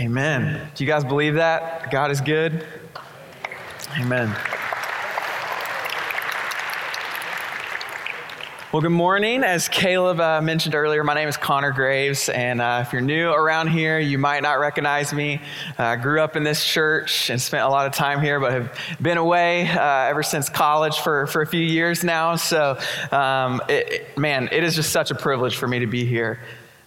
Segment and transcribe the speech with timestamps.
[0.00, 0.68] Amen.
[0.74, 1.92] Do you guys believe that?
[1.92, 2.66] God is good?
[3.96, 4.34] Amen.
[8.72, 9.44] Well, good morning.
[9.44, 13.30] As Caleb uh, mentioned earlier, my name is Connor Graves, and uh, if you're new
[13.30, 15.40] around here, you might not recognize me.
[15.78, 18.50] I uh, grew up in this church and spent a lot of time here, but
[18.50, 22.34] have been away uh, ever since college for, for a few years now.
[22.34, 22.80] So,
[23.12, 26.40] um, it, it, man, it is just such a privilege for me to be here.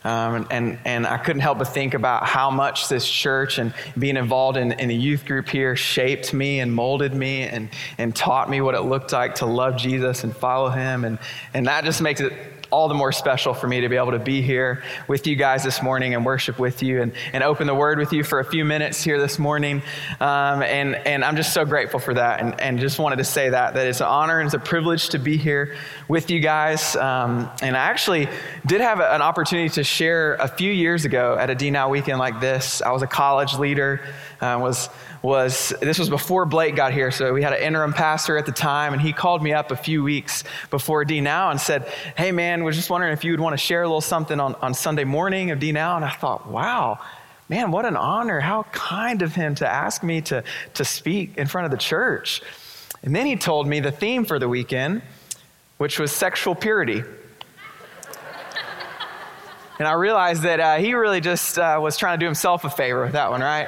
[0.04, 4.16] Um, and, and I couldn't help but think about how much this church and being
[4.16, 8.50] involved in, in the youth group here shaped me and molded me and, and taught
[8.50, 11.04] me what it looked like to love Jesus and follow him.
[11.04, 11.20] And,
[11.54, 12.34] and that just makes it
[12.72, 15.64] all the more special for me to be able to be here with you guys
[15.64, 18.46] this morning and worship with you and, and open the word with you for a
[18.46, 19.82] few minutes here this morning.
[20.20, 22.42] Um, and, and I'm just so grateful for that.
[22.42, 25.10] And, and just wanted to say that, that it's an honor and it's a privilege
[25.10, 25.76] to be here
[26.08, 26.96] with you guys.
[26.96, 28.28] Um, and I actually
[28.66, 32.20] did have an opportunity to share a few years ago at a D Now weekend
[32.20, 32.82] like this.
[32.82, 34.02] I was a college leader,
[34.42, 34.90] uh, was
[35.22, 38.52] was this was before Blake got here, so we had an interim pastor at the
[38.52, 42.32] time, and he called me up a few weeks before D Now and said, Hey
[42.32, 44.74] man, was just wondering if you would want to share a little something on, on
[44.74, 45.96] Sunday morning of D Now.
[45.96, 47.00] And I thought, wow,
[47.50, 48.40] man, what an honor.
[48.40, 50.44] How kind of him to ask me to,
[50.76, 52.42] to speak in front of the church.
[53.04, 55.02] And then he told me the theme for the weekend,
[55.78, 57.04] which was sexual purity.
[59.80, 62.70] and I realized that uh, he really just uh, was trying to do himself a
[62.70, 63.68] favor with that one, right?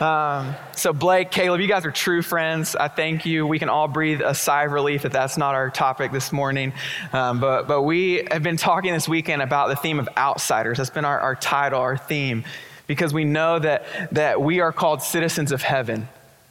[0.00, 2.76] Um, so, Blake, Caleb, you guys are true friends.
[2.76, 3.46] I thank you.
[3.46, 6.72] We can all breathe a sigh of relief that that's not our topic this morning.
[7.12, 10.78] Um, but, but we have been talking this weekend about the theme of outsiders.
[10.78, 12.44] That's been our, our title, our theme,
[12.86, 16.08] because we know that, that we are called citizens of heaven,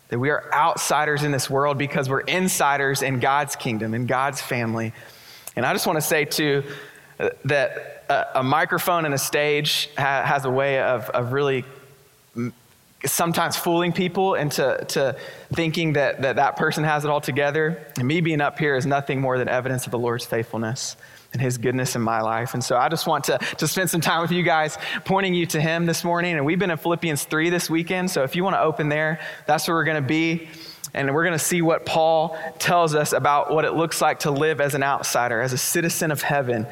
[0.09, 4.41] that we are outsiders in this world because we're insiders in God's kingdom, in God's
[4.41, 4.91] family.
[5.55, 6.63] And I just want to say, too,
[7.45, 11.63] that a, a microphone and a stage ha, has a way of, of really
[13.05, 15.15] sometimes fooling people into to
[15.53, 17.85] thinking that, that that person has it all together.
[17.97, 20.97] And me being up here is nothing more than evidence of the Lord's faithfulness
[21.33, 22.53] and his goodness in my life.
[22.53, 25.45] And so I just want to, to spend some time with you guys pointing you
[25.47, 26.35] to him this morning.
[26.35, 28.09] And we've been in Philippians 3 this weekend.
[28.09, 30.47] So if you want to open there, that's where we're going to be.
[30.93, 34.31] And we're going to see what Paul tells us about what it looks like to
[34.31, 36.65] live as an outsider, as a citizen of heaven.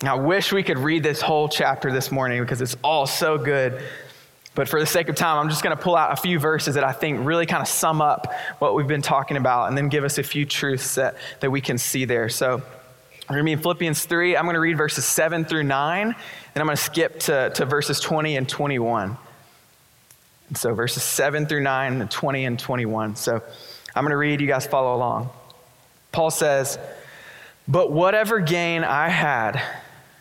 [0.00, 3.36] And I wish we could read this whole chapter this morning because it's all so
[3.38, 3.82] good.
[4.56, 6.76] But for the sake of time, I'm just going to pull out a few verses
[6.76, 9.90] that I think really kind of sum up what we've been talking about and then
[9.90, 12.30] give us a few truths that, that we can see there.
[12.30, 12.62] So
[13.28, 14.34] we're going to be in Philippians 3.
[14.34, 16.16] I'm going to read verses 7 through 9, and
[16.56, 19.18] I'm going to skip to, to verses 20 and 21.
[20.48, 23.16] And so verses 7 through 9, and 20 and 21.
[23.16, 23.42] So
[23.94, 25.28] I'm going to read, you guys follow along.
[26.12, 26.78] Paul says,
[27.68, 29.60] But whatever gain I had,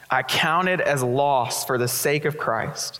[0.10, 3.00] I counted as loss for the sake of Christ.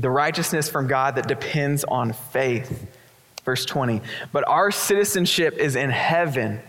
[0.00, 2.86] the righteousness from God that depends on faith.
[3.44, 4.02] Verse 20.
[4.32, 6.60] But our citizenship is in heaven.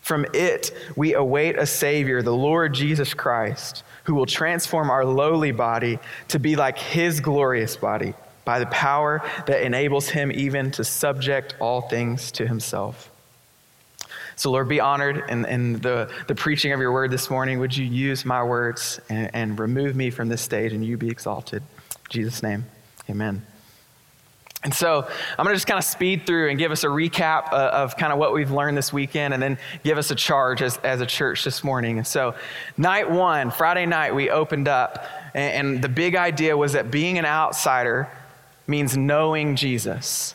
[0.00, 5.52] From it we await a Savior, the Lord Jesus Christ, who will transform our lowly
[5.52, 10.84] body to be like his glorious body by the power that enables him even to
[10.84, 13.10] subject all things to himself.
[14.36, 17.58] So, Lord, be honored in, in the, the preaching of your word this morning.
[17.58, 21.10] Would you use my words and, and remove me from this stage and you be
[21.10, 21.62] exalted?
[22.08, 22.64] Jesus' name,
[23.08, 23.42] amen.
[24.64, 25.06] And so
[25.38, 27.96] I'm going to just kind of speed through and give us a recap uh, of
[27.96, 31.00] kind of what we've learned this weekend and then give us a charge as, as
[31.00, 31.98] a church this morning.
[31.98, 32.34] And so,
[32.76, 37.18] night one, Friday night, we opened up, and, and the big idea was that being
[37.18, 38.08] an outsider
[38.66, 40.34] means knowing Jesus.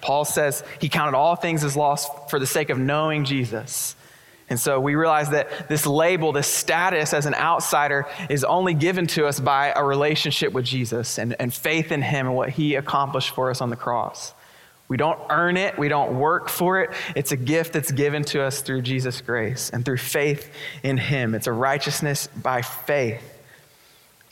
[0.00, 3.94] Paul says he counted all things as lost for the sake of knowing Jesus.
[4.52, 9.06] And so we realize that this label, this status as an outsider, is only given
[9.06, 12.74] to us by a relationship with Jesus and, and faith in Him and what He
[12.74, 14.34] accomplished for us on the cross.
[14.88, 16.90] We don't earn it, we don't work for it.
[17.16, 20.52] It's a gift that's given to us through Jesus' grace and through faith
[20.82, 21.34] in Him.
[21.34, 23.22] It's a righteousness by faith.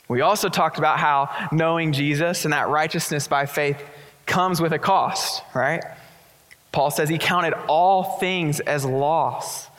[0.07, 3.81] We also talked about how knowing Jesus and that righteousness by faith
[4.27, 5.83] comes with a cost, right?
[6.71, 9.70] Paul says he counted all things as loss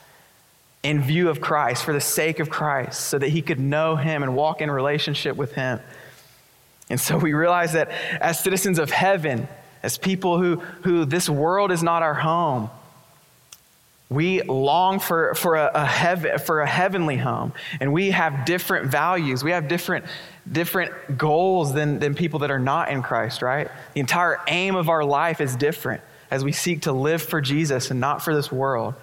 [0.82, 4.22] in view of Christ, for the sake of Christ, so that he could know him
[4.22, 5.80] and walk in relationship with him.
[6.90, 7.90] And so we realize that
[8.20, 9.48] as citizens of heaven,
[9.82, 12.70] as people who, who this world is not our home.
[14.08, 18.86] We long for, for, a, a heaven, for a heavenly home, and we have different
[18.90, 19.42] values.
[19.42, 20.04] We have different,
[20.50, 23.70] different goals than, than people that are not in Christ, right?
[23.94, 27.90] The entire aim of our life is different as we seek to live for Jesus
[27.90, 28.94] and not for this world.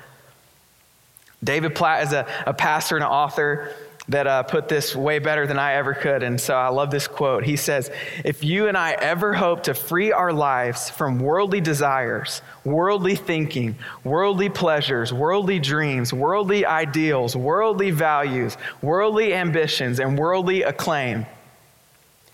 [1.44, 3.74] David Platt is a, a pastor and an author
[4.09, 6.24] that uh, put this way better than I ever could.
[6.24, 7.44] And so I love this quote.
[7.44, 7.91] He says,
[8.25, 13.75] If you and I ever hope to free our lives from worldly desires, worldly thinking,
[14.03, 21.27] worldly pleasures, worldly dreams, worldly ideals, worldly values, worldly ambitions, and worldly acclaim,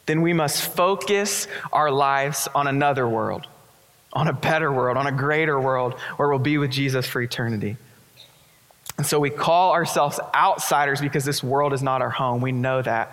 [0.06, 3.48] then we must focus our lives on another world,
[4.14, 7.76] on a better world, on a greater world where we'll be with Jesus for eternity.
[8.98, 12.42] And so we call ourselves outsiders because this world is not our home.
[12.42, 13.12] We know that.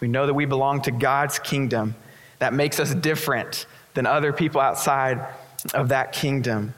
[0.00, 1.96] We know that we belong to God's kingdom.
[2.38, 5.26] That makes us different than other people outside
[5.74, 6.74] of that kingdom.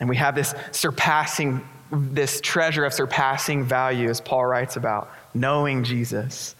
[0.00, 5.84] And we have this surpassing, this treasure of surpassing value, as Paul writes about, knowing
[5.84, 6.54] Jesus.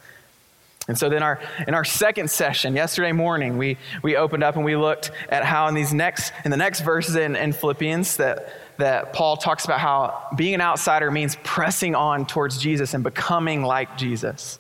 [0.89, 4.65] And so then our in our second session, yesterday morning, we we opened up and
[4.65, 8.49] we looked at how in these next in the next verses in, in Philippians that
[8.79, 13.63] that Paul talks about how being an outsider means pressing on towards Jesus and becoming
[13.63, 14.59] like Jesus.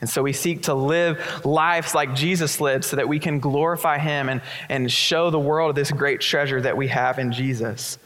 [0.00, 3.98] And so we seek to live lives like Jesus lived so that we can glorify
[3.98, 7.98] him and, and show the world this great treasure that we have in Jesus.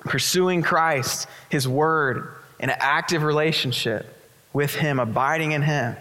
[0.00, 4.06] Pursuing Christ, his word, in an active relationship
[4.52, 5.96] with him, abiding in him.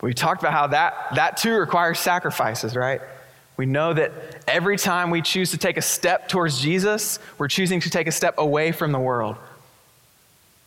[0.00, 3.00] We talked about how that, that too requires sacrifices, right?
[3.56, 4.12] We know that
[4.48, 8.12] every time we choose to take a step towards Jesus, we're choosing to take a
[8.12, 9.36] step away from the world.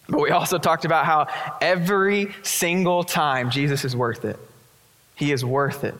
[0.08, 1.28] But we also talked about how
[1.62, 4.38] every single time Jesus is worth it.
[5.16, 5.96] He is worth it.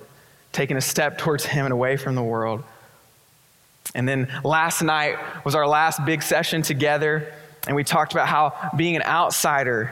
[0.52, 2.64] Taking a step towards Him and away from the world.
[3.96, 7.34] And then last night was our last big session together,
[7.66, 9.92] and we talked about how being an outsider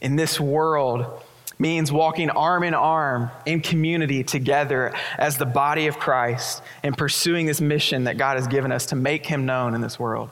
[0.00, 1.22] in this world
[1.58, 7.46] means walking arm in arm in community together as the body of Christ and pursuing
[7.46, 10.30] this mission that God has given us to make him known in this world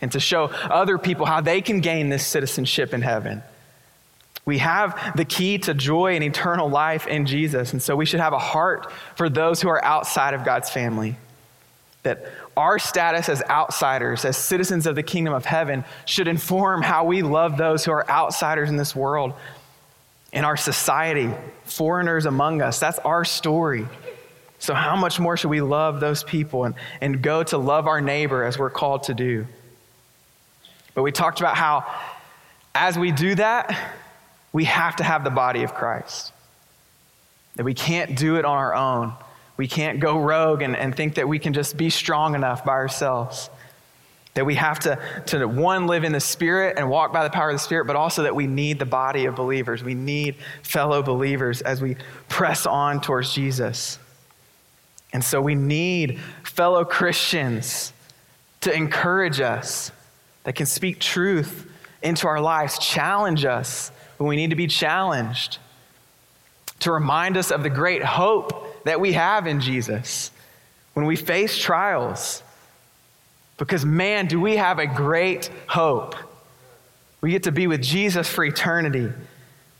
[0.00, 3.42] and to show other people how they can gain this citizenship in heaven.
[4.44, 8.20] We have the key to joy and eternal life in Jesus, and so we should
[8.20, 11.16] have a heart for those who are outside of God's family.
[12.04, 12.26] That
[12.56, 17.22] our status as outsiders, as citizens of the kingdom of heaven, should inform how we
[17.22, 19.34] love those who are outsiders in this world
[20.32, 21.30] in our society,
[21.64, 22.78] foreigners among us.
[22.78, 23.86] That's our story.
[24.58, 28.00] So, how much more should we love those people and, and go to love our
[28.00, 29.46] neighbor as we're called to do?
[30.94, 31.86] But we talked about how,
[32.74, 33.94] as we do that,
[34.52, 36.32] we have to have the body of Christ.
[37.56, 39.12] That we can't do it on our own.
[39.56, 42.72] We can't go rogue and, and think that we can just be strong enough by
[42.72, 43.50] ourselves.
[44.36, 47.50] That we have to, to, one, live in the Spirit and walk by the power
[47.50, 49.82] of the Spirit, but also that we need the body of believers.
[49.82, 51.96] We need fellow believers as we
[52.28, 53.98] press on towards Jesus.
[55.12, 57.94] And so we need fellow Christians
[58.60, 59.90] to encourage us,
[60.44, 61.66] that can speak truth
[62.02, 65.58] into our lives, challenge us when we need to be challenged,
[66.80, 70.30] to remind us of the great hope that we have in Jesus
[70.92, 72.42] when we face trials
[73.56, 76.14] because, man, do we have a great hope.
[77.20, 79.12] We get to be with Jesus for eternity.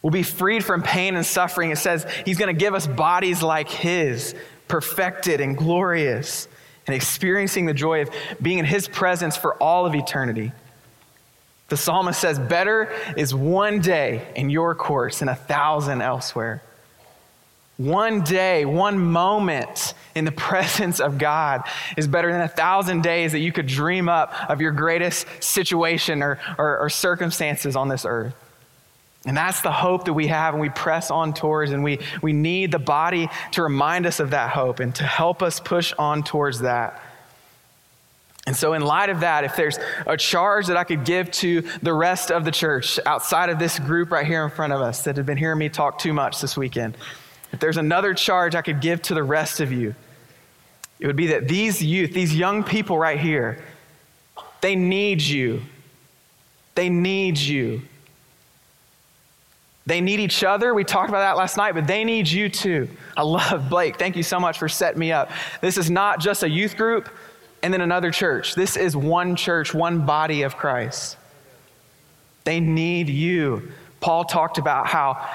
[0.02, 1.70] We'll be freed from pain and suffering.
[1.70, 4.34] It says He's going to give us bodies like His,
[4.68, 6.48] perfected and glorious,
[6.86, 10.52] and experiencing the joy of being in His presence for all of eternity.
[11.68, 16.62] The psalmist says, Better is one day in your courts than a thousand elsewhere.
[17.76, 21.62] One day, one moment in the presence of God
[21.96, 26.22] is better than a thousand days that you could dream up of your greatest situation
[26.22, 28.34] or, or, or, circumstances on this earth.
[29.26, 32.32] And that's the hope that we have and we press on towards, and we, we
[32.32, 36.22] need the body to remind us of that hope and to help us push on
[36.22, 37.02] towards that.
[38.46, 41.62] And so, in light of that, if there's a charge that I could give to
[41.82, 45.02] the rest of the church outside of this group right here in front of us
[45.02, 46.96] that have been hearing me talk too much this weekend,
[47.56, 49.94] if there's another charge I could give to the rest of you,
[51.00, 53.64] it would be that these youth, these young people right here,
[54.60, 55.62] they need you.
[56.74, 57.80] They need you.
[59.86, 60.74] They need each other.
[60.74, 62.90] We talked about that last night, but they need you too.
[63.16, 63.96] I love Blake.
[63.96, 65.30] Thank you so much for setting me up.
[65.62, 67.08] This is not just a youth group
[67.62, 68.54] and then another church.
[68.54, 71.16] This is one church, one body of Christ.
[72.44, 73.72] They need you.
[74.00, 75.26] Paul talked about how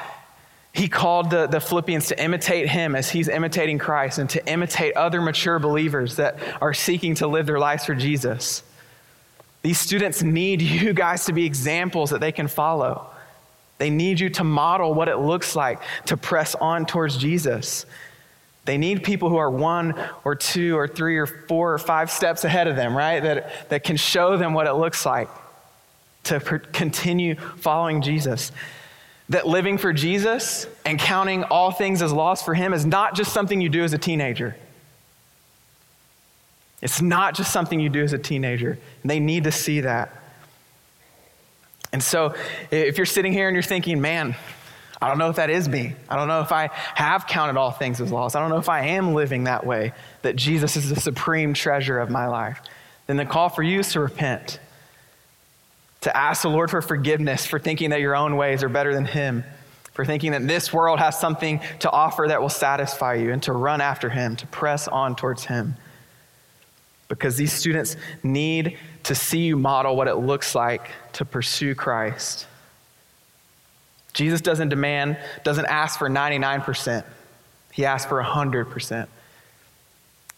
[0.73, 4.95] He called the, the Philippians to imitate him as he's imitating Christ and to imitate
[4.95, 8.63] other mature believers that are seeking to live their lives for Jesus.
[9.63, 13.07] These students need you guys to be examples that they can follow.
[13.79, 17.85] They need you to model what it looks like to press on towards Jesus.
[18.63, 22.43] They need people who are one or two or three or four or five steps
[22.43, 23.19] ahead of them, right?
[23.19, 25.29] That, that can show them what it looks like
[26.25, 28.51] to per- continue following Jesus.
[29.31, 33.33] That living for Jesus and counting all things as lost for Him is not just
[33.33, 34.55] something you do as a teenager.
[36.81, 38.77] It's not just something you do as a teenager.
[39.01, 40.15] And they need to see that.
[41.93, 42.35] And so,
[42.71, 44.35] if you're sitting here and you're thinking, man,
[45.01, 45.95] I don't know if that is me.
[46.09, 48.35] I don't know if I have counted all things as lost.
[48.35, 51.99] I don't know if I am living that way, that Jesus is the supreme treasure
[51.99, 52.61] of my life.
[53.07, 54.59] Then the call for you is to repent,
[56.01, 59.05] to ask the Lord for forgiveness for thinking that your own ways are better than
[59.05, 59.43] Him,
[59.93, 63.53] for thinking that this world has something to offer that will satisfy you, and to
[63.53, 65.75] run after Him, to press on towards Him.
[67.07, 72.47] Because these students need to see you model what it looks like to pursue Christ.
[74.13, 77.03] Jesus doesn't demand, doesn't ask for 99%.
[77.71, 79.07] He asks for 100%.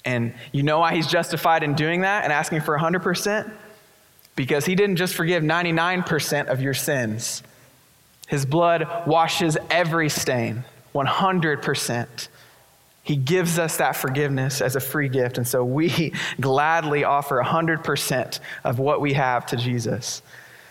[0.05, 3.51] And you know why he's justified in doing that and asking for 100%?
[4.36, 7.44] Because he didn't just forgive 99% of your sins.
[8.28, 10.63] His blood washes every stain,
[10.96, 12.28] 100%.
[13.04, 15.38] He gives us that forgiveness as a free gift.
[15.38, 20.22] And so we gladly offer 100% of what we have to Jesus.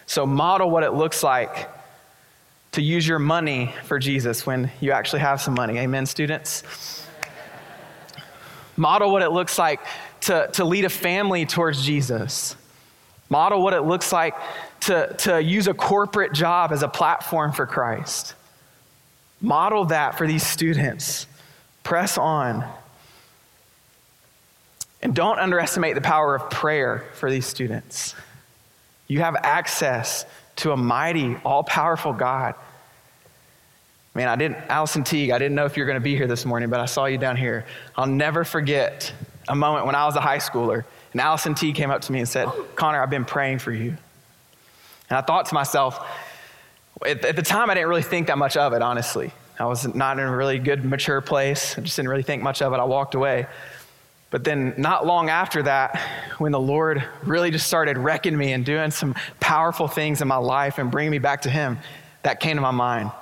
[0.06, 1.70] So model what it looks like
[2.72, 5.78] to use your money for Jesus when you actually have some money.
[5.78, 7.06] Amen, students?
[8.76, 9.80] Model what it looks like
[10.22, 12.56] to, to lead a family towards Jesus.
[13.32, 14.34] Model what it looks like
[14.80, 18.34] to, to use a corporate job as a platform for Christ.
[19.40, 21.26] Model that for these students.
[21.82, 22.62] Press on.
[25.00, 28.14] And don't underestimate the power of prayer for these students.
[29.08, 32.54] You have access to a mighty, all powerful God.
[34.14, 36.26] Man, I didn't, Allison Teague, I didn't know if you were going to be here
[36.26, 37.64] this morning, but I saw you down here.
[37.96, 39.10] I'll never forget
[39.48, 42.18] a moment when I was a high schooler, and Allison Teague came up to me
[42.18, 43.96] and said, Connor, I've been praying for you.
[45.10, 46.04] And I thought to myself,
[47.06, 49.32] at, at the time, I didn't really think that much of it, honestly.
[49.58, 51.76] I was not in a really good, mature place.
[51.76, 52.76] I just didn't really think much of it.
[52.76, 53.46] I walked away.
[54.30, 56.00] But then, not long after that,
[56.38, 60.36] when the Lord really just started wrecking me and doing some powerful things in my
[60.36, 61.78] life and bringing me back to Him,
[62.22, 63.12] that came to my mind.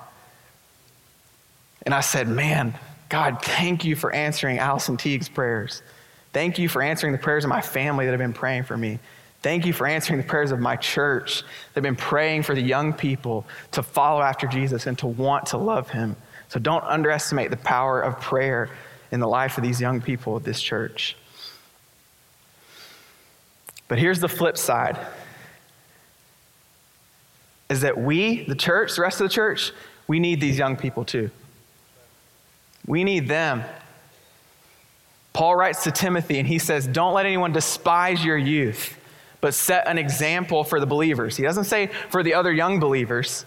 [1.82, 2.78] And I said, Man,
[3.08, 5.82] God, thank you for answering Allison Teague's prayers.
[6.32, 8.98] Thank you for answering the prayers of my family that have been praying for me.
[9.42, 12.60] Thank you for answering the prayers of my church that have been praying for the
[12.60, 16.14] young people to follow after Jesus and to want to love Him.
[16.48, 18.68] So don't underestimate the power of prayer
[19.10, 21.16] in the life of these young people at this church.
[23.88, 24.98] But here's the flip side
[27.68, 29.72] is that we, the church, the rest of the church,
[30.08, 31.30] we need these young people too.
[32.86, 33.62] We need them.
[35.32, 38.96] Paul writes to Timothy and he says, Don't let anyone despise your youth,
[39.40, 41.36] but set an example for the believers.
[41.36, 43.44] He doesn't say for the other young believers,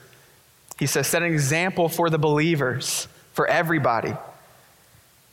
[0.79, 4.13] he says, Set an example for the believers, for everybody.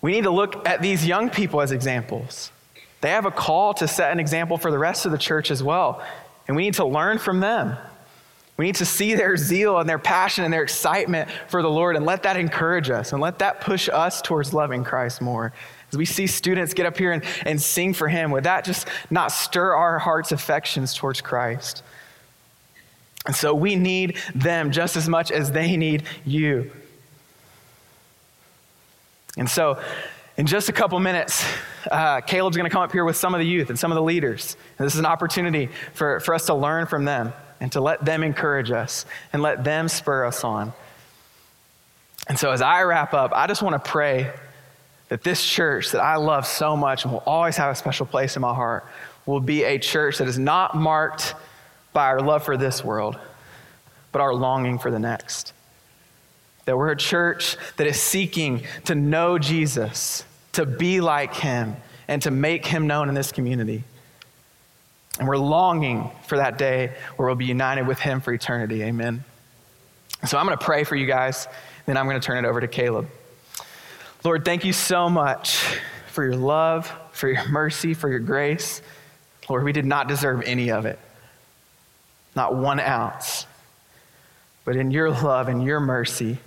[0.02, 2.50] We need to look at these young people as examples.
[3.00, 5.62] They have a call to set an example for the rest of the church as
[5.62, 6.02] well.
[6.48, 7.76] And we need to learn from them.
[8.56, 11.96] We need to see their zeal and their passion and their excitement for the Lord
[11.96, 15.54] and let that encourage us and let that push us towards loving Christ more.
[15.90, 18.86] As we see students get up here and, and sing for Him, would that just
[19.10, 21.82] not stir our heart's affections towards Christ?
[23.26, 26.70] And so we need them just as much as they need you.
[29.36, 29.78] And so,
[30.36, 31.44] in just a couple minutes,
[31.90, 33.96] uh, Caleb's going to come up here with some of the youth and some of
[33.96, 34.56] the leaders.
[34.78, 38.04] And this is an opportunity for, for us to learn from them and to let
[38.04, 40.72] them encourage us and let them spur us on.
[42.28, 44.32] And so, as I wrap up, I just want to pray
[45.10, 48.36] that this church that I love so much and will always have a special place
[48.36, 48.86] in my heart
[49.26, 51.34] will be a church that is not marked
[51.92, 53.18] by our love for this world,
[54.12, 55.52] but our longing for the next.
[56.64, 61.76] That we're a church that is seeking to know Jesus, to be like him,
[62.06, 63.82] and to make him known in this community.
[65.18, 68.82] And we're longing for that day where we'll be united with him for eternity.
[68.84, 69.24] Amen.
[70.26, 71.48] So I'm going to pray for you guys,
[71.86, 73.08] then I'm going to turn it over to Caleb.
[74.22, 75.62] Lord, thank you so much
[76.08, 78.82] for your love, for your mercy, for your grace.
[79.48, 80.98] Lord, we did not deserve any of it,
[82.36, 83.46] not one ounce.
[84.64, 86.38] But in your love and your mercy,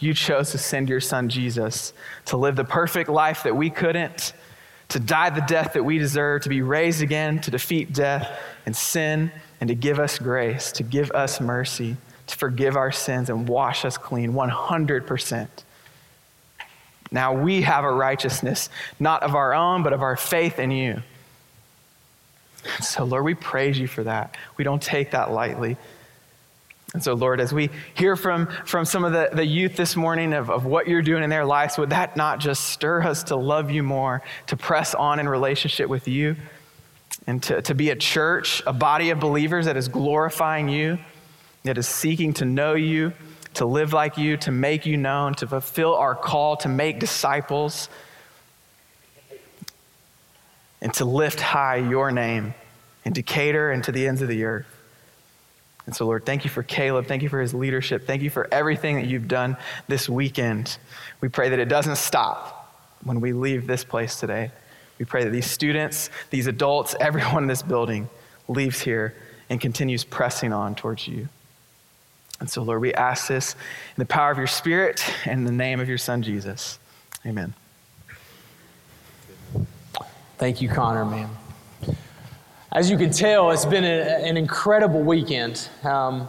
[0.00, 1.92] You chose to send your son Jesus
[2.26, 4.32] to live the perfect life that we couldn't,
[4.90, 8.76] to die the death that we deserve, to be raised again, to defeat death and
[8.76, 11.96] sin, and to give us grace, to give us mercy,
[12.28, 15.48] to forgive our sins and wash us clean 100%.
[17.10, 21.02] Now we have a righteousness, not of our own, but of our faith in you.
[22.80, 24.36] So, Lord, we praise you for that.
[24.56, 25.76] We don't take that lightly.
[26.94, 30.32] And so, Lord, as we hear from, from some of the, the youth this morning
[30.32, 33.36] of, of what you're doing in their lives, would that not just stir us to
[33.36, 36.36] love you more, to press on in relationship with you,
[37.26, 40.98] and to, to be a church, a body of believers that is glorifying you,
[41.64, 43.12] that is seeking to know you,
[43.54, 47.88] to live like you, to make you known, to fulfill our call to make disciples,
[50.80, 52.54] and to lift high your name
[53.04, 54.66] in Decatur and to the ends of the earth.
[55.86, 57.06] And so, Lord, thank you for Caleb.
[57.06, 58.06] Thank you for his leadership.
[58.06, 59.56] Thank you for everything that you've done
[59.88, 60.76] this weekend.
[61.22, 64.50] We pray that it doesn't stop when we leave this place today.
[64.98, 68.10] We pray that these students, these adults, everyone in this building
[68.48, 69.14] leaves here
[69.48, 71.28] and continues pressing on towards you.
[72.40, 75.52] And so, Lord, we ask this in the power of your Spirit and in the
[75.52, 76.78] name of your Son, Jesus.
[77.26, 77.52] Amen.
[80.38, 81.28] Thank you, Connor, man.
[82.70, 85.68] As you can tell, it's been a, an incredible weekend.
[85.82, 86.28] Um,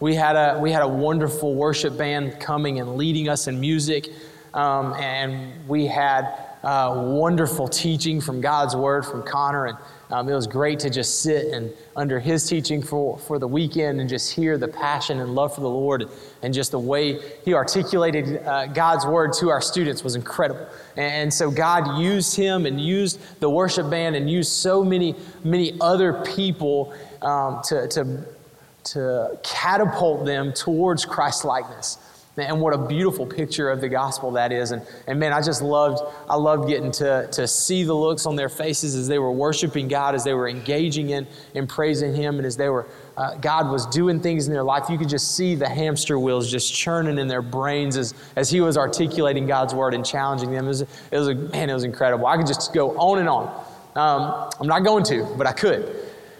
[0.00, 4.10] we, had a, we had a wonderful worship band coming and leading us in music,
[4.52, 6.24] um, and we had
[6.62, 9.66] uh, wonderful teaching from God's Word from Connor.
[9.66, 9.78] And
[10.10, 14.00] um, it was great to just sit and under his teaching for, for the weekend
[14.00, 16.08] and just hear the passion and love for the Lord
[16.42, 20.66] and just the way he articulated uh, God's Word to our students was incredible.
[20.96, 25.14] And, and so God used him and used the worship band and used so many,
[25.44, 28.24] many other people um, to, to,
[28.84, 31.98] to catapult them towards Christ likeness.
[32.40, 34.70] And what a beautiful picture of the gospel that is.
[34.70, 38.36] And, and man, I just loved, I loved getting to, to see the looks on
[38.36, 42.36] their faces as they were worshiping God, as they were engaging in, in praising Him,
[42.36, 44.88] and as they were, uh, God was doing things in their life.
[44.88, 48.60] You could just see the hamster wheels just churning in their brains as, as He
[48.60, 50.66] was articulating God's word and challenging them.
[50.66, 52.26] It was, it was a, man, it was incredible.
[52.26, 53.64] I could just go on and on.
[53.96, 55.94] Um, I'm not going to, but I could.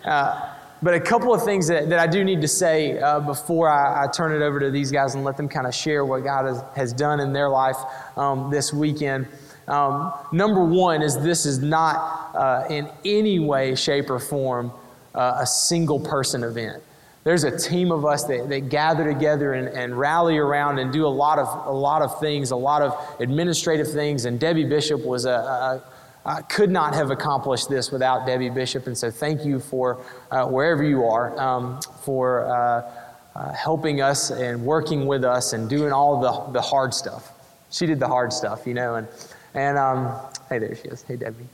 [0.04, 0.47] Uh,
[0.82, 4.04] but a couple of things that, that I do need to say uh, before I,
[4.04, 6.46] I, turn it over to these guys and let them kind of share what God
[6.46, 7.76] has, has done in their life
[8.16, 9.26] um, this weekend.
[9.66, 14.72] Um, number one is this is not uh, in any way, shape, or form
[15.14, 16.82] uh, a single person event.
[17.24, 21.04] There's a team of us that, that gather together and, and rally around and do
[21.04, 24.24] a lot of a lot of things, a lot of administrative things.
[24.24, 25.82] And Debbie Bishop was a, a
[26.28, 28.86] uh, could not have accomplished this without Debbie Bishop.
[28.86, 32.90] And so thank you for uh, wherever you are um, for uh,
[33.34, 37.32] uh, helping us and working with us and doing all the, the hard stuff.
[37.70, 38.96] She did the hard stuff, you know.
[38.96, 39.08] And,
[39.54, 40.14] and um,
[40.50, 41.00] hey, there she is.
[41.00, 41.46] Hey, Debbie.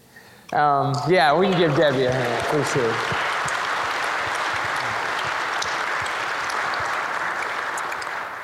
[0.52, 3.53] Um, yeah, we can give Debbie a hand for sure.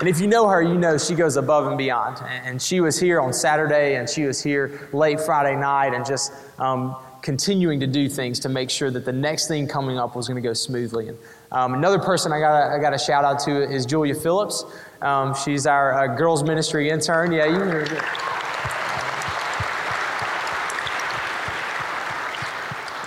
[0.01, 2.23] And if you know her, you know she goes above and beyond.
[2.27, 6.33] And she was here on Saturday and she was here late Friday night and just
[6.59, 10.27] um, continuing to do things to make sure that the next thing coming up was
[10.27, 11.09] going to go smoothly.
[11.09, 11.19] And
[11.53, 14.65] um, another person I got I got a shout out to is Julia Phillips.
[15.03, 17.33] Um, she's our uh, girls ministry intern.
[17.33, 18.40] Yeah, you.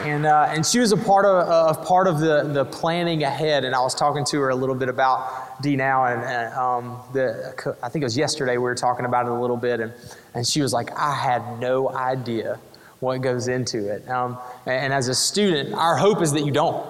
[0.03, 3.63] And, uh, and she was a part of, uh, part of the, the planning ahead.
[3.63, 6.05] And I was talking to her a little bit about D now.
[6.05, 9.39] And, and um, the, I think it was yesterday we were talking about it a
[9.39, 9.79] little bit.
[9.79, 9.93] And,
[10.33, 12.59] and she was like, I had no idea
[12.99, 14.07] what goes into it.
[14.09, 16.85] Um, and, and as a student, our hope is that you don't.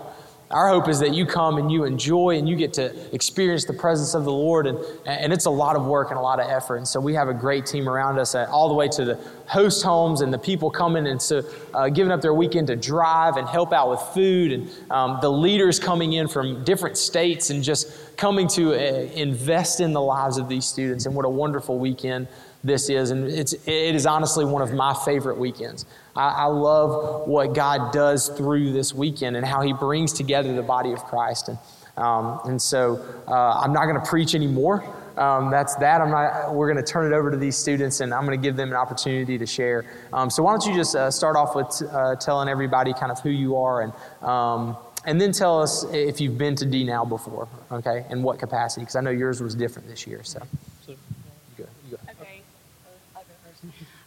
[0.53, 3.73] Our hope is that you come and you enjoy and you get to experience the
[3.73, 4.67] presence of the Lord.
[4.67, 6.77] And, and it's a lot of work and a lot of effort.
[6.77, 9.19] And so we have a great team around us, uh, all the way to the
[9.47, 11.41] host homes and the people coming and so
[11.73, 14.51] uh, giving up their weekend to drive and help out with food.
[14.51, 19.79] And um, the leaders coming in from different states and just coming to uh, invest
[19.79, 21.07] in the lives of these students.
[21.07, 22.27] And what a wonderful weekend
[22.63, 23.11] this is.
[23.11, 25.85] And it's, it is honestly one of my favorite weekends.
[26.15, 30.63] I, I love what God does through this weekend and how He brings together the
[30.63, 31.49] body of Christ.
[31.49, 31.57] And,
[31.97, 34.83] um, and so uh, I'm not going to preach anymore.
[35.17, 36.01] Um, that's that.
[36.01, 36.55] I'm not.
[36.55, 38.69] We're going to turn it over to these students, and I'm going to give them
[38.69, 39.85] an opportunity to share.
[40.11, 43.19] Um, so why don't you just uh, start off with uh, telling everybody kind of
[43.19, 43.93] who you are, and
[44.27, 48.39] um, and then tell us if you've been to D now before, okay, and what
[48.39, 48.81] capacity?
[48.81, 50.23] Because I know yours was different this year.
[50.23, 50.41] So.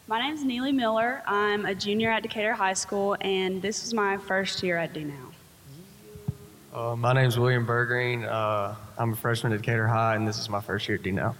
[0.08, 1.20] My name is Neely Miller.
[1.26, 5.32] I'm a junior at Decatur High School, and this is my first year at DNOW.
[6.72, 8.24] Uh, my name is William Bergreen.
[8.24, 11.34] Uh, I'm a freshman at Decatur High, and this is my first year at DNOW.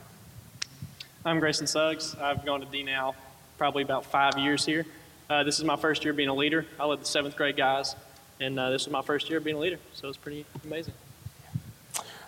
[1.25, 2.17] I'm Grayson Suggs.
[2.17, 3.15] I've gone to DNOW
[3.57, 4.85] probably about five years here.
[5.31, 6.67] Uh, this is my first year being a leader.
[6.81, 7.95] I led the seventh grade guys,
[8.41, 10.95] and uh, this was my first year being a leader, so it's pretty amazing.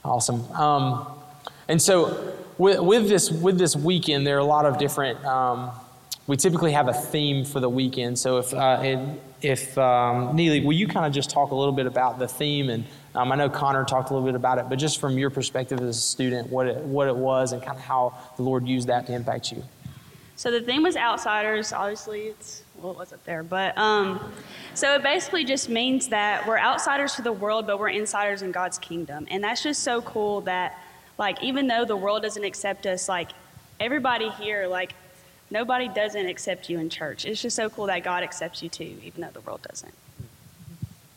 [0.04, 0.48] Awesome.
[0.52, 1.04] Um,
[1.66, 5.24] and so with, with, this with this weekend, there are a lot of different.
[5.24, 5.72] Um,
[6.28, 8.18] we typically have a theme for the weekend.
[8.18, 9.06] So if uh,
[9.40, 12.68] if um, Neely, will you kind of just talk a little bit about the theme?
[12.68, 15.30] And um, I know Connor talked a little bit about it, but just from your
[15.30, 18.68] perspective as a student, what it, what it was and kind of how the Lord
[18.68, 19.64] used that to impact you.
[20.36, 21.72] So the theme was outsiders.
[21.72, 24.32] Obviously, it's well, it wasn't there, but um,
[24.74, 28.52] so it basically just means that we're outsiders to the world, but we're insiders in
[28.52, 30.42] God's kingdom, and that's just so cool.
[30.42, 30.78] That
[31.16, 33.30] like even though the world doesn't accept us, like
[33.80, 34.92] everybody here, like
[35.50, 37.24] nobody doesn't accept you in church.
[37.24, 39.94] It's just so cool that God accepts you too, even though the world doesn't.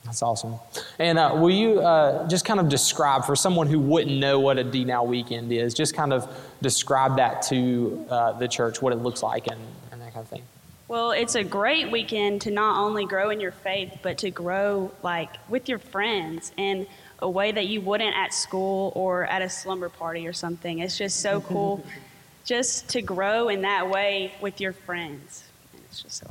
[0.05, 0.55] That's awesome.
[0.99, 4.57] And uh, will you uh, just kind of describe for someone who wouldn't know what
[4.57, 6.27] a D Now weekend is, just kind of
[6.61, 10.27] describe that to uh, the church, what it looks like, and, and that kind of
[10.27, 10.41] thing?
[10.87, 14.91] Well, it's a great weekend to not only grow in your faith, but to grow
[15.03, 16.87] like with your friends in
[17.19, 20.79] a way that you wouldn't at school or at a slumber party or something.
[20.79, 21.85] It's just so cool
[22.51, 25.45] just to grow in that way with your friends.
[25.85, 26.29] It's just so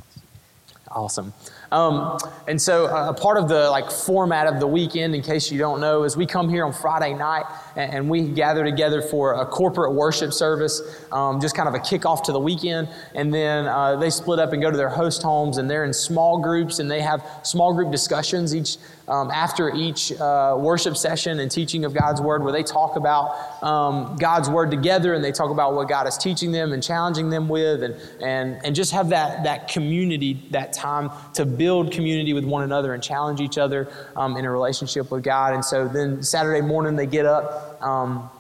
[0.91, 1.33] awesome.
[1.71, 5.51] Um, and so uh, a part of the like format of the weekend, in case
[5.51, 7.45] you don't know, is we come here on Friday night
[7.77, 11.79] and, and we gather together for a corporate worship service, um, just kind of a
[11.79, 12.89] kickoff to the weekend.
[13.15, 15.93] And then uh, they split up and go to their host homes and they're in
[15.93, 18.77] small groups and they have small group discussions each
[19.11, 23.63] um, after each uh, worship session and teaching of God's Word, where they talk about
[23.63, 27.29] um, God's Word together and they talk about what God is teaching them and challenging
[27.29, 32.33] them with, and, and, and just have that, that community, that time to build community
[32.33, 33.81] with one another and challenge each other
[34.17, 35.55] um, in a relationship with God.
[35.55, 38.31] And so then Saturday morning they get up um,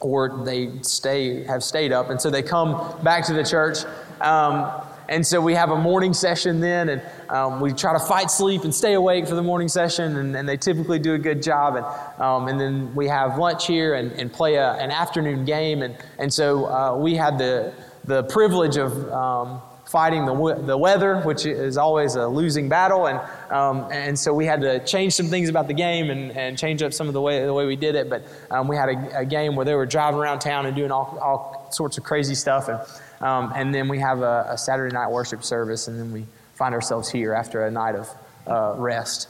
[0.00, 2.70] or they stay have stayed up, and so they come
[3.02, 3.78] back to the church.
[4.20, 8.30] Um, and so we have a morning session then, and um, we try to fight
[8.30, 11.42] sleep and stay awake for the morning session, and, and they typically do a good
[11.42, 11.76] job.
[11.76, 11.86] And,
[12.22, 15.82] um, and then we have lunch here and, and play a, an afternoon game.
[15.82, 17.72] And, and so uh, we had the,
[18.04, 19.60] the privilege of um,
[19.94, 23.06] fighting the, the weather, which is always a losing battle.
[23.06, 26.58] And, um, and so we had to change some things about the game and, and
[26.58, 28.10] change up some of the way, the way we did it.
[28.10, 30.90] But um, we had a, a, game where they were driving around town and doing
[30.90, 32.66] all, all sorts of crazy stuff.
[32.66, 32.80] And,
[33.20, 36.74] um, and then we have a, a, Saturday night worship service, and then we find
[36.74, 38.10] ourselves here after a night of
[38.48, 39.28] uh, rest.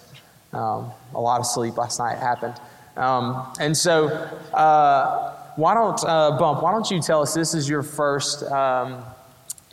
[0.55, 2.55] Um, a lot of sleep last night happened.
[2.97, 7.69] Um, and so, uh, why don't, uh, Bump, why don't you tell us this is
[7.69, 8.43] your first.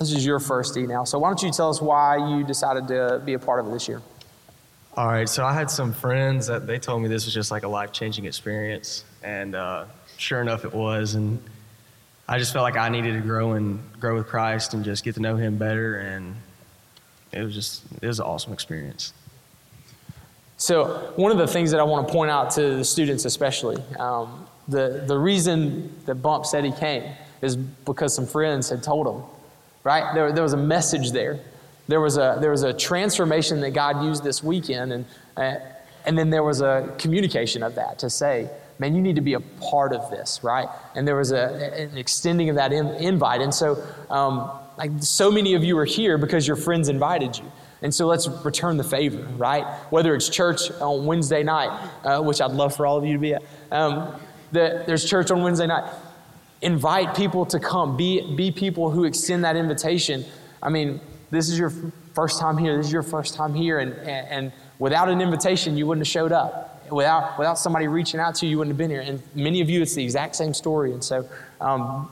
[0.01, 1.03] This is your first E now.
[1.03, 3.69] So, why don't you tell us why you decided to be a part of it
[3.69, 4.01] this year?
[4.97, 5.29] All right.
[5.29, 7.91] So, I had some friends that they told me this was just like a life
[7.91, 9.05] changing experience.
[9.21, 9.85] And uh,
[10.17, 11.13] sure enough, it was.
[11.13, 11.39] And
[12.27, 15.13] I just felt like I needed to grow and grow with Christ and just get
[15.15, 15.99] to know Him better.
[15.99, 16.35] And
[17.31, 19.13] it was just, it was an awesome experience.
[20.57, 23.77] So, one of the things that I want to point out to the students, especially,
[23.99, 27.03] um, the, the reason that Bump said he came
[27.43, 29.23] is because some friends had told him,
[29.83, 30.13] right?
[30.13, 31.39] There, there was a message there.
[31.87, 35.55] There was a, there was a transformation that God used this weekend, and, uh,
[36.05, 39.33] and then there was a communication of that to say, man, you need to be
[39.33, 40.67] a part of this, right?
[40.95, 43.41] And there was a, an extending of that in, invite.
[43.41, 47.45] And so, um, like, so many of you are here because your friends invited you.
[47.83, 49.65] And so let's return the favor, right?
[49.91, 51.69] Whether it's church on Wednesday night,
[52.03, 53.43] uh, which I'd love for all of you to be at.
[53.71, 54.19] Um,
[54.51, 55.91] the, there's church on Wednesday night.
[56.61, 57.97] Invite people to come.
[57.97, 60.25] Be, be people who extend that invitation.
[60.61, 61.71] I mean, this is your
[62.13, 62.77] first time here.
[62.77, 63.79] This is your first time here.
[63.79, 68.19] And, and, and without an invitation, you wouldn't have showed up without, without somebody reaching
[68.19, 69.01] out to you, you wouldn't have been here.
[69.01, 70.93] And many of you, it's the exact same story.
[70.93, 71.27] And so,
[71.59, 72.11] um,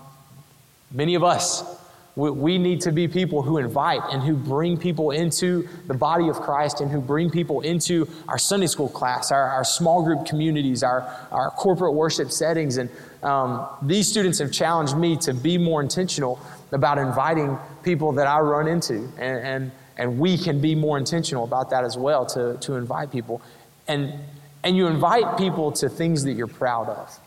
[0.92, 1.64] many of us,
[2.20, 6.30] we, we need to be people who invite and who bring people into the body
[6.30, 10.26] of Christ and who bring people into our Sunday school class, our, our small group
[10.26, 11.02] communities, our,
[11.32, 12.78] our corporate worship settings.
[12.78, 12.90] And
[13.24, 16.40] um, these students have challenged me to be more intentional
[16.72, 18.96] about inviting people that I run into.
[19.18, 23.12] And, and, and we can be more intentional about that as well to, to invite
[23.12, 23.42] people.
[23.88, 24.14] And
[24.64, 27.20] and you invite people to things that you're proud of,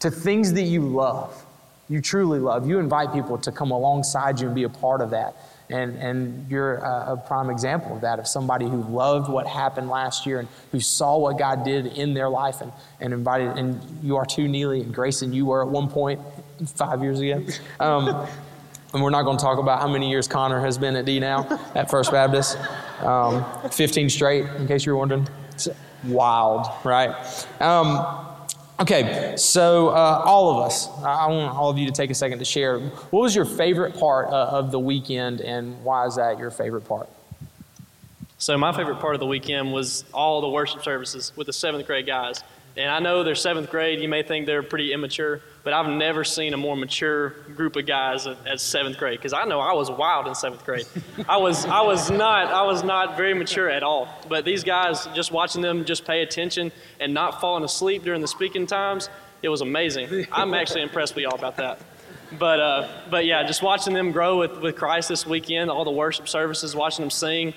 [0.00, 1.45] to things that you love,
[1.88, 2.68] you truly love.
[2.68, 5.36] You invite people to come alongside you and be a part of that.
[5.68, 9.88] And, and you're a, a prime example of that, of somebody who loved what happened
[9.88, 13.56] last year and who saw what God did in their life and, and invited.
[13.56, 16.20] And you are too, Neely and Grayson, you were at one point
[16.66, 17.44] five years ago.
[17.80, 18.08] Um,
[18.92, 21.18] and we're not going to talk about how many years Connor has been at D
[21.18, 22.58] now, at First Baptist.
[23.00, 25.68] Um, 15 straight, in case you're wondering It's
[26.04, 27.10] wild, right?
[27.60, 28.35] Um,
[28.78, 32.40] Okay, so uh, all of us, I want all of you to take a second
[32.40, 32.78] to share.
[32.78, 36.82] What was your favorite part uh, of the weekend, and why is that your favorite
[36.82, 37.08] part?
[38.36, 41.86] So my favorite part of the weekend was all the worship services with the seventh
[41.86, 42.44] grade guys.
[42.76, 43.98] And I know they're seventh grade.
[44.00, 47.86] You may think they're pretty immature, but I've never seen a more mature group of
[47.86, 49.18] guys at, at seventh grade.
[49.18, 50.86] Because I know I was wild in seventh grade.
[51.28, 54.08] I was I was not I was not very mature at all.
[54.28, 58.28] But these guys, just watching them just pay attention and not falling asleep during the
[58.28, 59.10] speaking times,
[59.42, 60.28] it was amazing.
[60.30, 61.80] I'm actually impressed with y'all about that.
[62.38, 65.90] But uh, but yeah, just watching them grow with, with Christ this weekend, all the
[65.90, 67.54] worship services, watching them sing.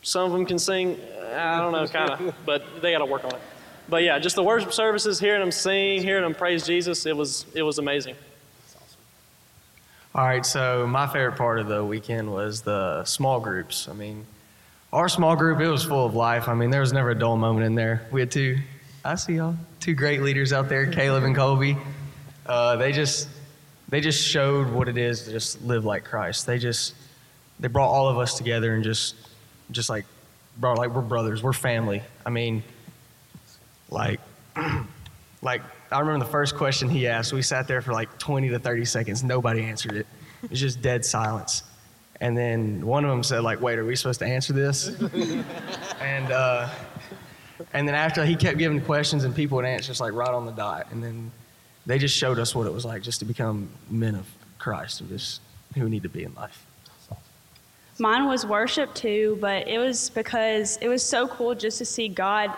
[0.00, 0.98] Some of them can sing,
[1.34, 3.40] I don't know, kind of, but they got to work on it
[3.88, 7.46] but yeah, just the worship services, hearing them sing, hearing them praise Jesus, it was
[7.54, 8.16] it was amazing.
[10.14, 13.88] All right, so my favorite part of the weekend was the small groups.
[13.88, 14.24] I mean,
[14.92, 16.46] our small group, it was full of life.
[16.48, 18.06] I mean, there was never a dull moment in there.
[18.12, 18.58] We had two,
[19.04, 21.76] I see y'all, two great leaders out there, Caleb and Colby.
[22.46, 23.28] Uh, they just,
[23.88, 26.46] they just showed what it is to just live like Christ.
[26.46, 26.94] They just,
[27.58, 29.16] they brought all of us together and just,
[29.72, 30.04] just like,
[30.58, 32.02] brought like we're brothers, we're family.
[32.24, 32.62] I mean,
[33.90, 34.20] like,
[35.42, 37.32] like I remember the first question he asked.
[37.32, 39.22] We sat there for like 20 to 30 seconds.
[39.22, 40.06] Nobody answered it.
[40.42, 41.62] It was just dead silence.
[42.20, 44.88] And then one of them said, like, wait, are we supposed to answer this?
[46.00, 46.68] and uh,
[47.72, 50.46] and then after he kept giving questions and people would answer just like right on
[50.46, 50.88] the dot.
[50.90, 51.30] And then
[51.86, 54.26] they just showed us what it was like just to become men of
[54.58, 55.40] Christ and just
[55.74, 56.66] who need to be in life.
[57.98, 62.08] Mine was worship too, but it was because it was so cool just to see
[62.08, 62.52] God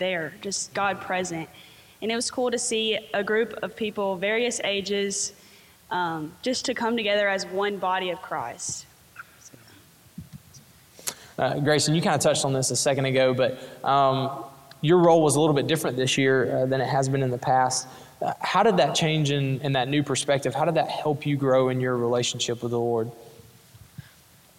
[0.00, 1.48] there, just God present.
[2.02, 5.32] And it was cool to see a group of people, various ages,
[5.92, 8.86] um, just to come together as one body of Christ.
[11.38, 14.44] Uh, Grayson, you kind of touched on this a second ago, but um,
[14.80, 17.30] your role was a little bit different this year uh, than it has been in
[17.30, 17.86] the past.
[18.20, 20.54] Uh, how did that change in, in that new perspective?
[20.54, 23.10] How did that help you grow in your relationship with the Lord?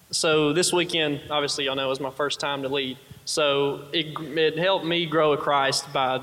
[0.10, 2.98] So this weekend, obviously, y'all know it was my first time to lead.
[3.32, 6.20] So it, it helped me grow a Christ by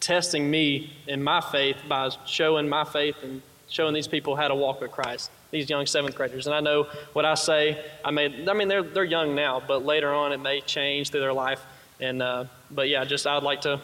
[0.00, 4.54] testing me in my faith, by showing my faith and showing these people how to
[4.54, 6.46] walk with Christ, these young seventh graders.
[6.46, 9.84] And I know what I say, I may, I mean, they're, they're young now, but
[9.84, 11.60] later on it may change through their life.
[12.00, 13.78] And, uh, but yeah, just I'd like to,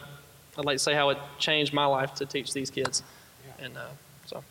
[0.56, 3.02] I'd like to say how it changed my life to teach these kids.
[3.58, 3.88] And uh,
[4.24, 4.42] so.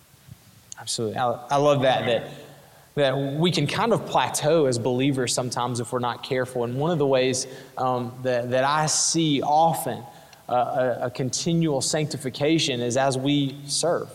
[0.79, 1.17] Absolutely.
[1.17, 2.29] I, I love that, that
[2.97, 6.63] that we can kind of plateau as believers sometimes if we're not careful.
[6.63, 7.45] And one of the ways
[7.77, 10.03] um, that, that I see often
[10.49, 10.53] uh,
[11.01, 14.09] a, a continual sanctification is as we serve.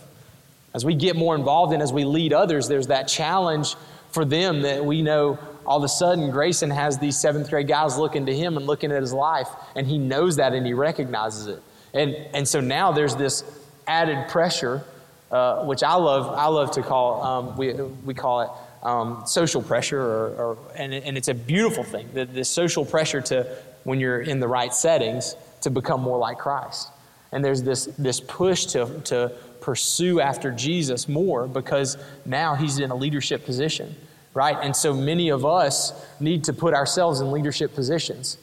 [0.74, 3.76] As we get more involved and as we lead others, there's that challenge
[4.10, 7.96] for them that we know all of a sudden Grayson has these seventh grade guys
[7.96, 11.46] looking to him and looking at his life, and he knows that and he recognizes
[11.46, 11.62] it.
[11.94, 13.44] And, and so now there's this
[13.86, 14.82] added pressure,
[15.30, 18.50] uh, which I love, I love to call, um, we, we call it
[18.82, 23.20] um, social pressure, or, or, and, and it's a beautiful thing, the, the social pressure
[23.20, 26.88] to, when you're in the right settings, to become more like Christ.
[27.30, 32.90] And there's this, this push to, to pursue after Jesus more because now he's in
[32.90, 33.94] a leadership position,
[34.34, 34.56] right?
[34.60, 38.36] And so many of us need to put ourselves in leadership positions.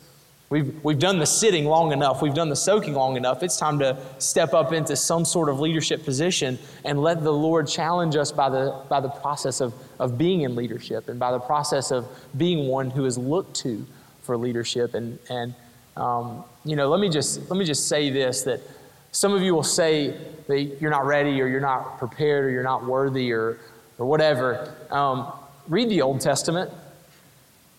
[0.50, 2.24] We've, we've done the sitting long enough.
[2.24, 3.44] We've done the soaking long enough.
[3.44, 7.68] It's time to step up into some sort of leadership position and let the Lord
[7.68, 11.40] challenge us by the, by the process of, of being in leadership and by the
[11.40, 13.86] process of being one who is looked to
[14.24, 14.96] for leadership.
[14.96, 15.54] And, and
[15.96, 18.60] um, you know, let me, just, let me just say this that
[19.12, 22.64] some of you will say that you're not ready or you're not prepared or you're
[22.64, 23.60] not worthy or,
[24.00, 24.74] or whatever.
[24.90, 25.32] Um,
[25.68, 26.72] read the Old Testament.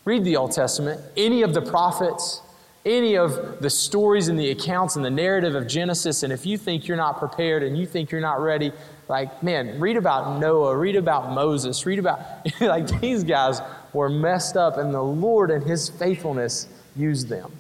[0.04, 1.00] Read the Old Testament.
[1.16, 2.42] Any of the prophets
[2.84, 6.56] any of the stories and the accounts and the narrative of Genesis, and if you
[6.56, 8.72] think you're not prepared and you think you're not ready,
[9.08, 12.20] like, man, read about Noah, read about Moses, read about,
[12.60, 13.60] like, these guys
[13.92, 17.52] were messed up, and the Lord and His faithfulness used them.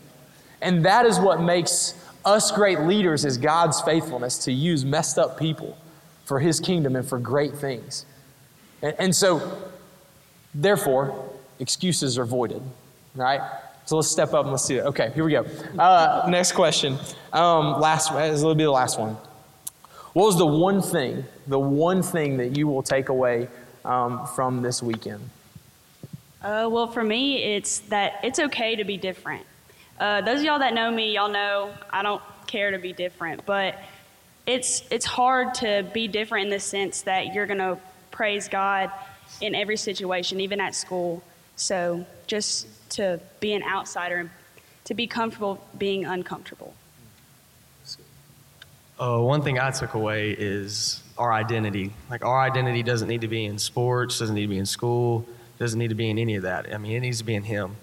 [0.62, 5.38] And that is what makes us great leaders is God's faithfulness to use messed up
[5.38, 5.76] people
[6.24, 8.06] for His kingdom and for great things.
[8.80, 9.70] And, and so,
[10.54, 12.62] therefore, excuses are voided,
[13.14, 13.40] right?
[13.90, 14.82] So let's step up and let's see it.
[14.82, 15.44] Okay, here we go.
[15.76, 16.96] Uh, next question.
[17.32, 19.16] Um, last, this will be the last one.
[20.12, 23.48] What was the one thing, the one thing that you will take away
[23.84, 25.28] um, from this weekend?
[26.40, 29.44] Uh, well, for me, it's that it's okay to be different.
[29.98, 33.44] Uh, those of y'all that know me, y'all know I don't care to be different,
[33.44, 33.76] but
[34.46, 37.76] it's it's hard to be different in the sense that you're gonna
[38.12, 38.92] praise God
[39.40, 41.24] in every situation, even at school.
[41.56, 44.30] So just to be an outsider and
[44.84, 46.74] to be comfortable being uncomfortable.
[48.98, 51.90] Uh, one thing I took away is our identity.
[52.10, 55.26] Like our identity doesn't need to be in sports, doesn't need to be in school,
[55.58, 56.72] doesn't need to be in any of that.
[56.74, 57.76] I mean, it needs to be in Him.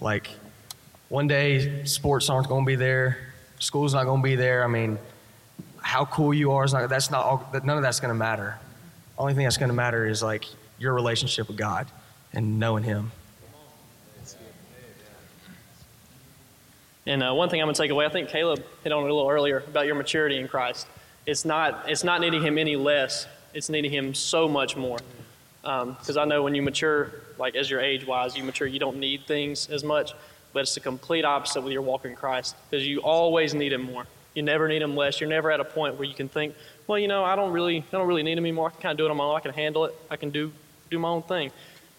[0.00, 0.30] Like
[1.08, 3.18] one day, sports aren't going to be there,
[3.58, 4.64] school's not going to be there.
[4.64, 4.98] I mean,
[5.82, 6.88] how cool you are is not.
[6.88, 7.24] That's not.
[7.24, 8.58] All, none of that's going to matter.
[9.18, 10.46] Only thing that's going to matter is like
[10.78, 11.86] your relationship with God
[12.32, 13.12] and knowing Him.
[17.06, 19.10] And uh, one thing I'm going to take away, I think Caleb hit on it
[19.10, 20.86] a little earlier about your maturity in Christ.
[21.26, 24.98] It's not, it's not needing Him any less, it's needing Him so much more.
[25.62, 28.78] Because um, I know when you mature, like as your age wise, you mature, you
[28.78, 30.12] don't need things as much,
[30.52, 32.56] but it's the complete opposite with your walk in Christ.
[32.70, 34.06] Because you always need Him more.
[34.34, 35.20] You never need Him less.
[35.20, 36.54] You're never at a point where you can think,
[36.86, 38.68] well, you know, I don't really, I don't really need Him anymore.
[38.68, 39.36] I can kind of do it on my own.
[39.36, 39.94] I can handle it.
[40.10, 40.52] I can do,
[40.90, 41.50] do my own thing.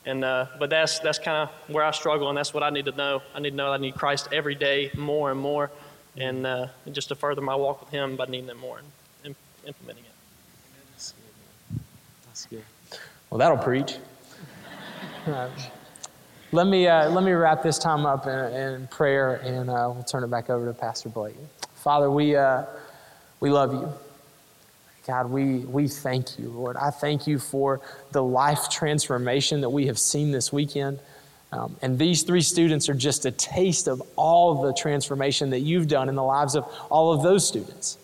[0.06, 2.86] And uh, but that's that's kind of where I struggle, and that's what I need
[2.86, 3.22] to know.
[3.34, 5.72] I need to know I need Christ every day, more and more,
[6.18, 8.80] and, uh, just to further my walk with Him by needing Him more
[9.24, 9.36] and
[9.66, 10.12] implementing it.
[12.26, 12.64] That's good.
[13.30, 13.98] Well, that'll preach.
[16.52, 20.04] let me uh, let me wrap this time up in, in prayer, and uh, we'll
[20.04, 21.36] turn it back over to Pastor Blake.
[21.76, 22.64] Father, we uh,
[23.40, 23.88] we love you.
[25.06, 26.78] God, we, we thank you, Lord.
[26.78, 31.00] I thank you for the life transformation that we have seen this weekend.
[31.52, 35.88] Um, and these three students are just a taste of all the transformation that you've
[35.88, 37.98] done in the lives of all of those students.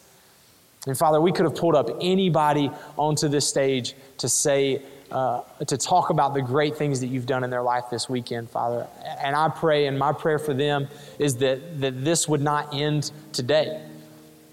[0.87, 5.77] And Father, we could have pulled up anybody onto this stage to say, uh, to
[5.77, 8.87] talk about the great things that you've done in their life this weekend, Father.
[9.23, 13.11] And I pray, and my prayer for them is that, that this would not end
[13.31, 13.81] today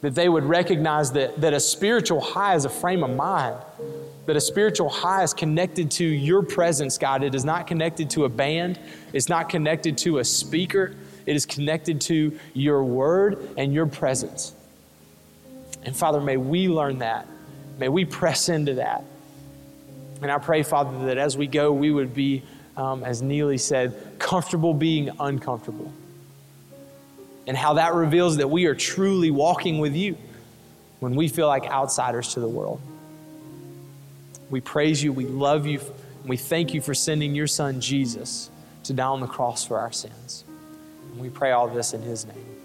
[0.07, 3.57] that they would recognize that, that a spiritual high is a frame of mind,
[4.27, 7.25] that a spiritual high is connected to your presence, God.
[7.25, 8.79] It is not connected to a band,
[9.13, 10.95] it's not connected to a speaker,
[11.27, 14.55] it is connected to your word and your presence.
[15.83, 17.27] And Father, may we learn that.
[17.81, 19.03] May we press into that.
[20.23, 22.45] And I pray, Father, that as we go, we would be,
[22.77, 25.93] um, as Neely said, comfortable being uncomfortable
[27.47, 30.17] and how that reveals that we are truly walking with you
[31.01, 32.81] when we feel like outsiders to the world.
[34.51, 35.81] We praise you, we love you,
[36.21, 38.51] and we thank you for sending your son Jesus
[38.85, 40.45] to die on the cross for our sins.
[41.11, 42.56] And we pray all this in his name.